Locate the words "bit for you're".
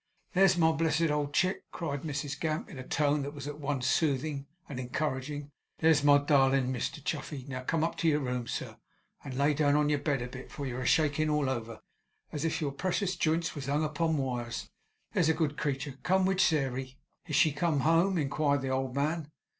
10.27-10.81